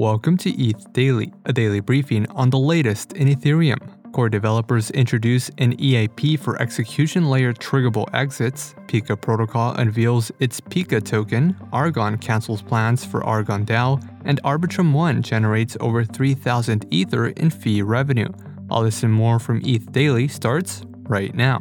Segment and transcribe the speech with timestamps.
[0.00, 3.76] Welcome to ETH Daily, a daily briefing on the latest in Ethereum.
[4.14, 8.74] Core developers introduce an EIP for execution layer triggerable exits.
[8.86, 11.54] Pika Protocol unveils its Pika token.
[11.74, 17.82] Aragon cancels plans for Aragon DAO, and Arbitrum One generates over 3,000 Ether in fee
[17.82, 18.28] revenue.
[18.70, 21.60] All this and more from ETH Daily starts right now.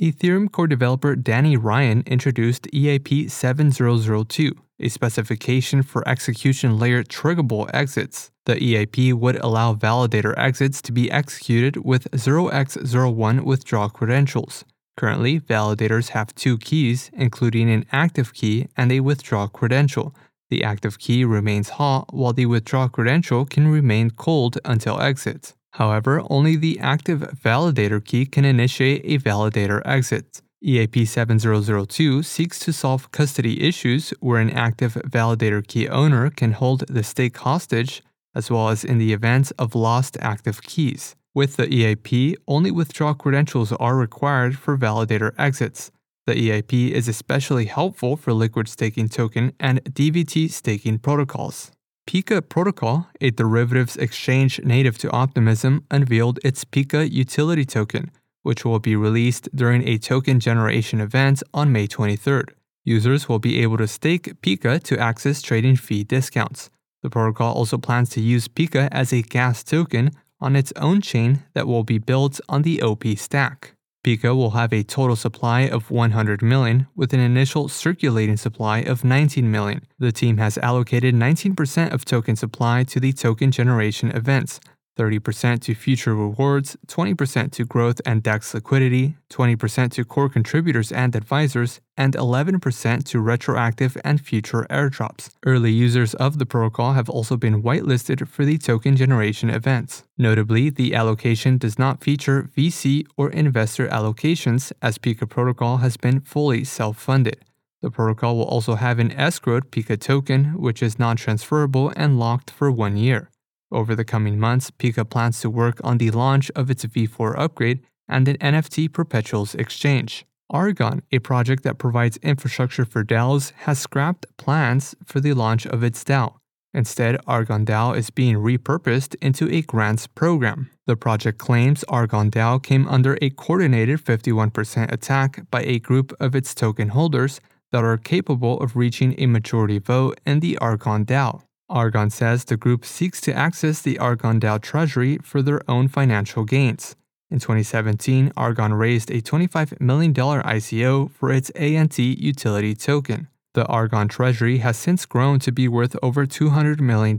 [0.00, 8.30] Ethereum core developer Danny Ryan introduced EIP 7002, a specification for execution layer triggerable exits.
[8.46, 14.64] The EIP would allow validator exits to be executed with 0x01 withdrawal credentials.
[14.96, 20.14] Currently, validators have two keys, including an active key and a withdrawal credential.
[20.48, 25.54] The active key remains hot, while the withdrawal credential can remain cold until exit.
[25.72, 30.42] However, only the active validator key can initiate a validator exit.
[30.62, 36.86] EIP 7002 seeks to solve custody issues where an active validator key owner can hold
[36.86, 38.02] the stake hostage,
[38.34, 41.16] as well as in the event of lost active keys.
[41.34, 45.90] With the EIP, only withdrawal credentials are required for validator exits.
[46.26, 51.70] The EIP is especially helpful for liquid staking token and DVT staking protocols.
[52.10, 58.10] Pika Protocol, a derivatives exchange native to Optimism, unveiled its Pika utility token,
[58.42, 62.48] which will be released during a token generation event on May 23rd.
[62.82, 66.68] Users will be able to stake Pika to access trading fee discounts.
[67.04, 71.44] The protocol also plans to use Pika as a gas token on its own chain
[71.54, 73.76] that will be built on the OP stack.
[74.02, 79.04] Pika will have a total supply of 100 million, with an initial circulating supply of
[79.04, 79.86] 19 million.
[79.98, 84.58] The team has allocated 19% of token supply to the token generation events,
[84.96, 91.16] 30% to future rewards, 20% to growth and DEX liquidity, 20% to core contributors and
[91.16, 95.30] advisors, and 11% to retroactive and future airdrops.
[95.44, 100.04] Early users of the protocol have also been whitelisted for the token generation events.
[100.18, 106.20] Notably, the allocation does not feature VC or investor allocations, as Pika Protocol has been
[106.20, 107.44] fully self funded.
[107.82, 112.50] The protocol will also have an escrowed Pika token, which is non transferable and locked
[112.50, 113.30] for one year.
[113.72, 117.80] Over the coming months, Pika plans to work on the launch of its V4 upgrade
[118.08, 120.26] and an NFT perpetuals exchange.
[120.52, 125.84] Aragon, a project that provides infrastructure for DAOs, has scrapped plans for the launch of
[125.84, 126.34] its DAO.
[126.74, 130.70] Instead, Aragon DAO is being repurposed into a grants program.
[130.86, 136.34] The project claims Aragon DAO came under a coordinated 51% attack by a group of
[136.34, 137.40] its token holders
[137.72, 141.42] that are capable of reaching a majority vote in the Aragon DAO.
[141.72, 146.44] Aragon says the group seeks to access the Aragon DAO treasury for their own financial
[146.44, 146.96] gains.
[147.30, 153.28] In 2017, Aragon raised a $25 million ICO for its ANT utility token.
[153.54, 157.18] The Aragon treasury has since grown to be worth over $200 million,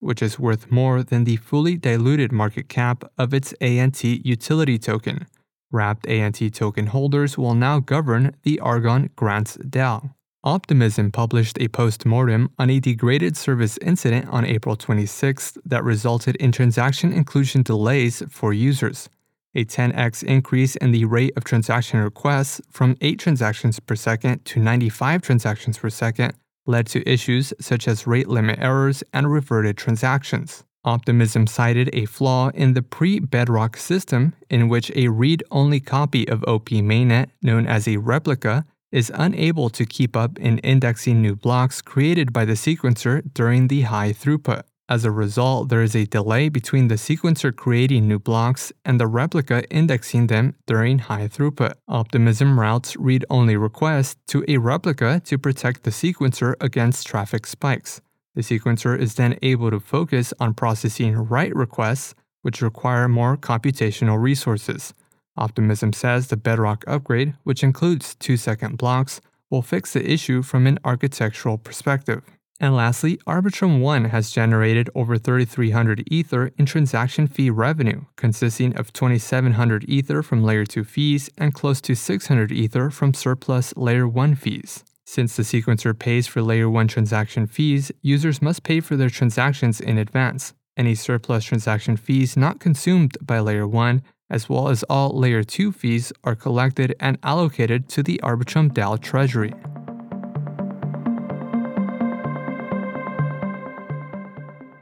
[0.00, 5.26] which is worth more than the fully diluted market cap of its ANT utility token.
[5.70, 10.14] Wrapped ANT token holders will now govern the Aragon Grants DAO.
[10.44, 16.52] Optimism published a post-mortem on a degraded service incident on April 26 that resulted in
[16.52, 19.08] transaction inclusion delays for users.
[19.56, 24.60] A 10x increase in the rate of transaction requests from 8 transactions per second to
[24.60, 26.34] 95 transactions per second
[26.66, 30.62] led to issues such as rate limit errors and reverted transactions.
[30.84, 36.28] Optimism cited a flaw in the pre Bedrock system in which a read only copy
[36.28, 41.36] of OP mainnet, known as a replica, is unable to keep up in indexing new
[41.36, 44.62] blocks created by the sequencer during the high throughput.
[44.90, 49.06] As a result, there is a delay between the sequencer creating new blocks and the
[49.06, 51.74] replica indexing them during high throughput.
[51.86, 58.00] Optimism routes read only requests to a replica to protect the sequencer against traffic spikes.
[58.34, 64.18] The sequencer is then able to focus on processing write requests, which require more computational
[64.18, 64.94] resources.
[65.38, 69.20] Optimism says the Bedrock upgrade, which includes 2 second blocks,
[69.50, 72.22] will fix the issue from an architectural perspective.
[72.60, 78.92] And lastly, Arbitrum One has generated over 3,300 Ether in transaction fee revenue, consisting of
[78.92, 84.34] 2,700 Ether from Layer 2 fees and close to 600 Ether from surplus Layer 1
[84.34, 84.82] fees.
[85.06, 89.80] Since the sequencer pays for Layer 1 transaction fees, users must pay for their transactions
[89.80, 90.52] in advance.
[90.76, 95.72] Any surplus transaction fees not consumed by Layer 1 as well as all Layer 2
[95.72, 99.52] fees, are collected and allocated to the Arbitrum DAO treasury.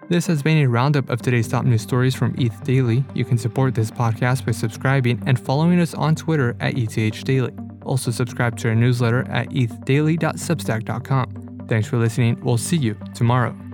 [0.09, 3.05] This has been a roundup of today's top news stories from ETH Daily.
[3.15, 7.53] You can support this podcast by subscribing and following us on Twitter at ETH Daily.
[7.85, 11.67] Also, subscribe to our newsletter at ethdaily.substack.com.
[11.69, 12.41] Thanks for listening.
[12.41, 13.66] We'll see you tomorrow.